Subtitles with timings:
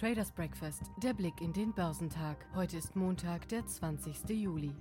[0.00, 2.46] Traders Breakfast, der Blick in den Börsentag.
[2.54, 4.30] Heute ist Montag, der 20.
[4.30, 4.72] Juli.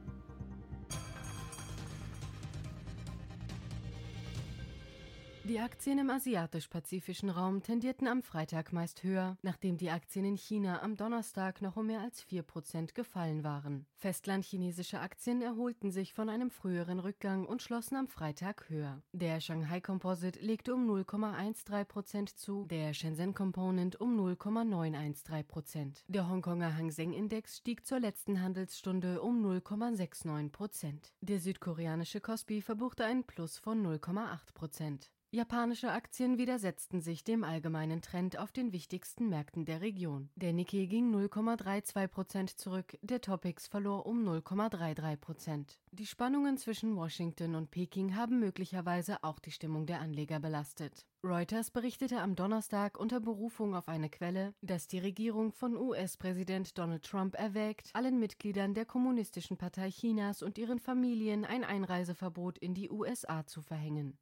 [5.49, 10.83] Die Aktien im asiatisch-pazifischen Raum tendierten am Freitag meist höher, nachdem die Aktien in China
[10.83, 13.87] am Donnerstag noch um mehr als 4% gefallen waren.
[13.95, 19.01] Festlandchinesische Aktien erholten sich von einem früheren Rückgang und schlossen am Freitag höher.
[19.11, 26.03] Der Shanghai Composite legte um 0,13% zu, der Shenzhen Component um 0,913%.
[26.09, 31.11] Der Hongkonger Hang Seng Index stieg zur letzten Handelsstunde um 0,69%.
[31.21, 35.09] Der südkoreanische Kospi verbuchte ein Plus von 0,8%.
[35.31, 40.31] Japanische Aktien widersetzten sich dem allgemeinen Trend auf den wichtigsten Märkten der Region.
[40.35, 45.79] Der Nikkei ging 0,32 Prozent zurück, der Topix verlor um 0,33 Prozent.
[45.91, 51.05] Die Spannungen zwischen Washington und Peking haben möglicherweise auch die Stimmung der Anleger belastet.
[51.23, 57.03] Reuters berichtete am Donnerstag unter Berufung auf eine Quelle, dass die Regierung von US-Präsident Donald
[57.03, 62.89] Trump erwägt, allen Mitgliedern der Kommunistischen Partei Chinas und ihren Familien ein Einreiseverbot in die
[62.89, 64.17] USA zu verhängen.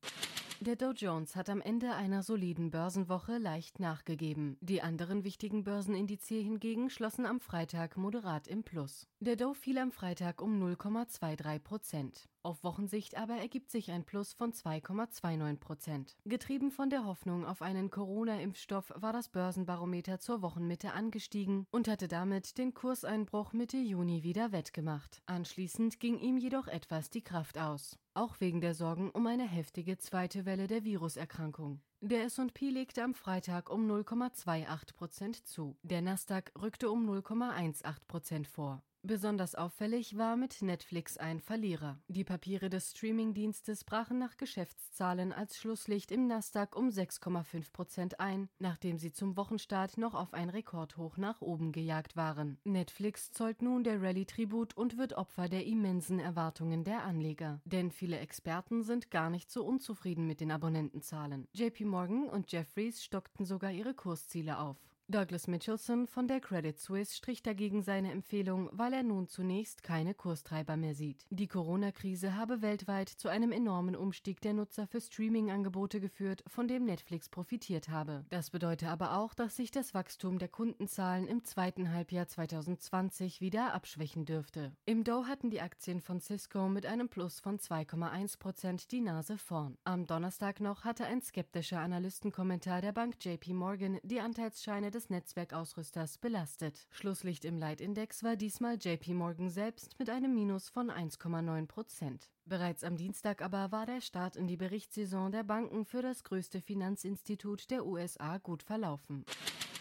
[0.59, 4.57] Der Dow Jones hat am Ende einer soliden Börsenwoche leicht nachgegeben.
[4.59, 9.07] Die anderen wichtigen Börsenindizes hingegen schlossen am Freitag moderat im Plus.
[9.19, 12.27] Der Dow fiel am Freitag um 0,23 Prozent.
[12.47, 16.15] Auf Wochensicht aber ergibt sich ein Plus von 2,29 Prozent.
[16.23, 22.07] Getrieben von der Hoffnung auf einen Corona-Impfstoff war das Börsenbarometer zur Wochenmitte angestiegen und hatte
[22.07, 25.21] damit den Kurseinbruch Mitte Juni wieder wettgemacht.
[25.25, 27.99] Anschließend ging ihm jedoch etwas die Kraft aus.
[28.13, 31.81] Auch wegen der Sorgen um eine heftige zweite Welle der Viruserkrankung.
[31.99, 35.75] Der S&P legte am Freitag um 0,28 Prozent zu.
[35.83, 38.83] Der Nasdaq rückte um 0,18 Prozent vor.
[39.07, 41.97] Besonders auffällig war mit Netflix ein Verlierer.
[42.09, 48.49] Die Papiere des Streamingdienstes brachen nach Geschäftszahlen als Schlusslicht im Nasdaq um 6,5 Prozent ein,
[48.59, 52.57] nachdem sie zum Wochenstart noch auf ein Rekordhoch nach oben gejagt waren.
[52.65, 57.61] Netflix zollt nun der Rallye Tribut und wird Opfer der immensen Erwartungen der Anleger.
[57.63, 61.47] Denn viele Experten sind gar nicht so unzufrieden mit den Abonnentenzahlen.
[61.53, 64.75] JP Morgan und Jeffries stockten sogar ihre Kursziele auf.
[65.09, 70.13] Douglas Mitchelson von der Credit Suisse strich dagegen seine Empfehlung, weil er nun zunächst keine
[70.13, 71.25] Kurstreiber mehr sieht.
[71.29, 76.83] Die Corona-Krise habe weltweit zu einem enormen Umstieg der Nutzer für Streaming-Angebote geführt, von dem
[76.83, 78.25] Netflix profitiert habe.
[78.27, 83.73] Das bedeutet aber auch, dass sich das Wachstum der Kundenzahlen im zweiten Halbjahr 2020 wieder
[83.73, 84.73] abschwächen dürfte.
[84.85, 89.37] Im Dow hatten die Aktien von Cisco mit einem Plus von 2,1 Prozent die Nase
[89.37, 89.77] vorn.
[89.85, 96.17] Am Donnerstag noch hatte ein skeptischer Analystenkommentar der Bank JP Morgan die Anteilsscheine des Netzwerkausrüsters
[96.17, 96.87] belastet.
[96.89, 102.31] Schlusslicht im Leitindex war diesmal JP Morgan selbst mit einem Minus von 1,9 Prozent.
[102.45, 106.61] Bereits am Dienstag aber war der Start in die Berichtssaison der Banken für das größte
[106.61, 109.23] Finanzinstitut der USA gut verlaufen.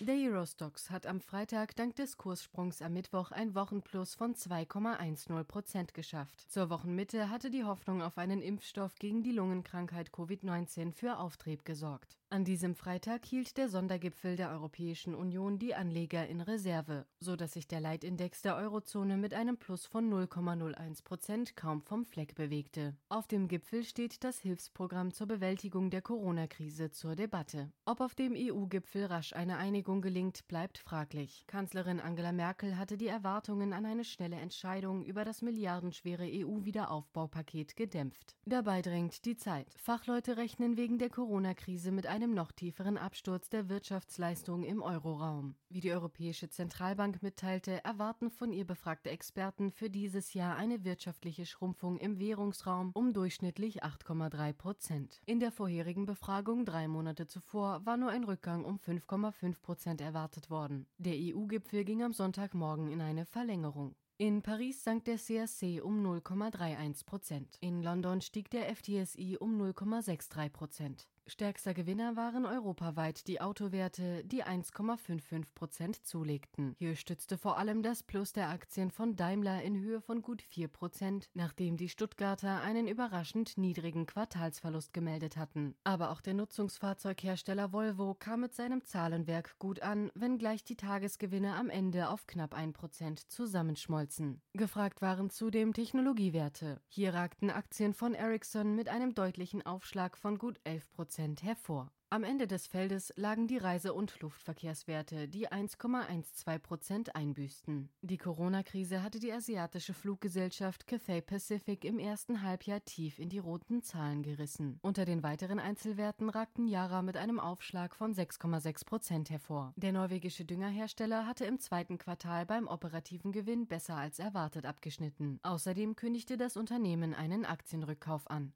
[0.00, 5.94] Der Eurostox hat am Freitag dank des Kurssprungs am Mittwoch ein Wochenplus von 2,10 Prozent
[5.94, 6.50] geschafft.
[6.50, 12.18] Zur Wochenmitte hatte die Hoffnung auf einen Impfstoff gegen die Lungenkrankheit Covid-19 für Auftrieb gesorgt.
[12.28, 17.52] An diesem Freitag hielt der Sondergipfel der Europäischen Union die Anleger in Reserve, so dass
[17.52, 22.96] sich der Leitindex der Eurozone mit einem Plus von 0,01 Prozent kaum vom Fleck bewegte.
[23.08, 27.70] Auf dem Gipfel steht das Hilfsprogramm zur Bewältigung der Corona-Krise zur Debatte.
[27.84, 31.44] Ob auf dem EU-Gipfel rasch eine Einigung gelingt, bleibt fraglich.
[31.46, 38.34] Kanzlerin Angela Merkel hatte die Erwartungen an eine schnelle Entscheidung über das milliardenschwere EU-Wiederaufbaupaket gedämpft.
[38.46, 39.72] Dabei drängt die Zeit.
[39.78, 45.54] Fachleute rechnen wegen der Corona-Krise mit einem noch tieferen Absturz der Wirtschaftsleistung im Euroraum.
[45.68, 51.44] Wie die Europäische Zentralbank mitteilte, erwarten von ihr befragte Experten für dieses Jahr eine wirtschaftliche
[51.44, 55.20] Schrumpfung im Währungsraum um durchschnittlich 8,3 Prozent.
[55.26, 60.48] In der vorherigen Befragung drei Monate zuvor war nur ein Rückgang um 5,5 Prozent erwartet
[60.48, 60.86] worden.
[60.96, 63.94] Der EU-Gipfel ging am Sonntagmorgen in eine Verlängerung.
[64.16, 67.58] In Paris sank der CAC um 0,31 Prozent.
[67.60, 71.06] In London stieg der FTSI um 0,63 Prozent.
[71.28, 76.76] Stärkster Gewinner waren europaweit die Autowerte, die 1,55 Prozent zulegten.
[76.78, 80.68] Hier stützte vor allem das Plus der Aktien von Daimler in Höhe von gut 4
[80.68, 85.74] Prozent, nachdem die Stuttgarter einen überraschend niedrigen Quartalsverlust gemeldet hatten.
[85.82, 91.70] Aber auch der Nutzungsfahrzeughersteller Volvo kam mit seinem Zahlenwerk gut an, wenngleich die Tagesgewinne am
[91.70, 94.42] Ende auf knapp 1 Prozent zusammenschmolzen.
[94.52, 96.80] Gefragt waren zudem Technologiewerte.
[96.86, 101.88] Hier ragten Aktien von Ericsson mit einem deutlichen Aufschlag von gut 11 Prozent hervor.
[102.16, 107.90] Am Ende des Feldes lagen die Reise- und Luftverkehrswerte, die 1,12 Prozent einbüßten.
[108.00, 113.82] Die Corona-Krise hatte die asiatische Fluggesellschaft Cathay Pacific im ersten Halbjahr tief in die roten
[113.82, 114.78] Zahlen gerissen.
[114.80, 119.74] Unter den weiteren Einzelwerten ragten Yara mit einem Aufschlag von 6,6 Prozent hervor.
[119.76, 125.38] Der norwegische Düngerhersteller hatte im zweiten Quartal beim operativen Gewinn besser als erwartet abgeschnitten.
[125.42, 128.54] Außerdem kündigte das Unternehmen einen Aktienrückkauf an.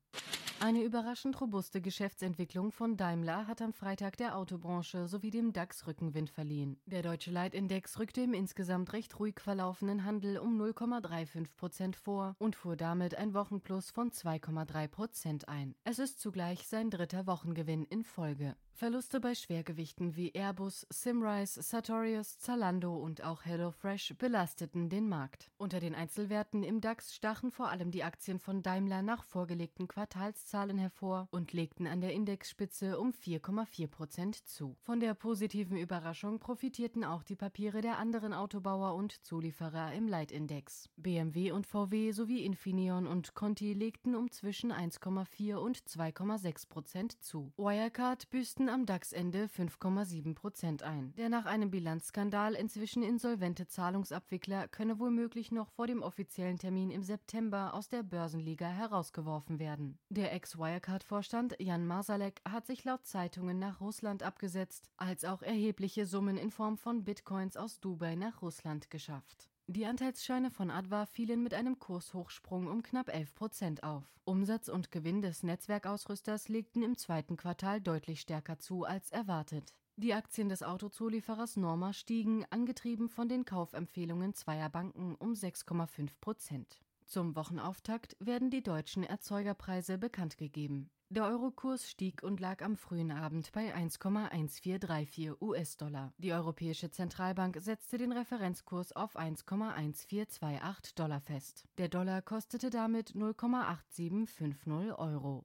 [0.62, 6.30] Eine überraschend robuste Geschäftsentwicklung von Daimler hat am Freitag der Autobranche sowie dem DAX Rückenwind
[6.30, 6.80] verliehen.
[6.86, 12.54] Der deutsche Leitindex rückte im insgesamt recht ruhig verlaufenden Handel um 0,35 Prozent vor und
[12.54, 15.74] fuhr damit ein Wochenplus von 2,3 Prozent ein.
[15.82, 18.54] Es ist zugleich sein dritter Wochengewinn in Folge.
[18.80, 25.50] Verluste bei Schwergewichten wie Airbus, Simrise, Sartorius, Zalando und auch HelloFresh belasteten den Markt.
[25.58, 30.78] Unter den Einzelwerten im DAX stachen vor allem die Aktien von Daimler nach vorgelegten Quartalszahlen
[30.78, 34.78] hervor und legten an der Indexspitze um 4,4 Prozent zu.
[34.80, 40.88] Von der positiven Überraschung profitierten auch die Papiere der anderen Autobauer und Zulieferer im Leitindex.
[40.96, 47.52] BMW und VW sowie Infineon und Conti legten um zwischen 1,4 und 2,6 Prozent zu.
[47.58, 51.12] Wirecard büßten am DAX-Ende 5,7 Prozent ein.
[51.16, 57.02] Der nach einem Bilanzskandal inzwischen insolvente Zahlungsabwickler könne womöglich noch vor dem offiziellen Termin im
[57.02, 59.98] September aus der Börsenliga herausgeworfen werden.
[60.08, 66.36] Der Ex-Wirecard-Vorstand Jan Masalek hat sich laut Zeitungen nach Russland abgesetzt, als auch erhebliche Summen
[66.36, 69.49] in Form von Bitcoins aus Dubai nach Russland geschafft.
[69.72, 74.02] Die Anteilsscheine von Adva fielen mit einem Kurshochsprung um knapp 11 Prozent auf.
[74.24, 79.72] Umsatz und Gewinn des Netzwerkausrüsters legten im zweiten Quartal deutlich stärker zu als erwartet.
[79.94, 86.80] Die Aktien des Autozulieferers Norma stiegen, angetrieben von den Kaufempfehlungen zweier Banken, um 6,5 Prozent.
[87.10, 90.90] Zum Wochenauftakt werden die deutschen Erzeugerpreise bekannt gegeben.
[91.08, 96.12] Der Eurokurs stieg und lag am frühen Abend bei 1,1434 US-Dollar.
[96.18, 101.64] Die Europäische Zentralbank setzte den Referenzkurs auf 1,1428 Dollar fest.
[101.78, 105.44] Der Dollar kostete damit 0,8750 Euro.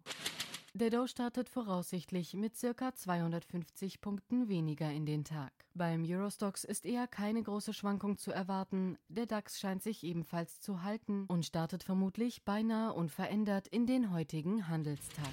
[0.77, 5.53] Der Dow startet voraussichtlich mit circa 250 Punkten weniger in den Tag.
[5.73, 8.97] Beim Eurostox ist eher keine große Schwankung zu erwarten.
[9.07, 14.67] Der DAX scheint sich ebenfalls zu halten und startet vermutlich beinahe unverändert in den heutigen
[14.67, 15.31] Handelstag.